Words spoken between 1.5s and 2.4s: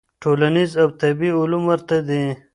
ورته دي.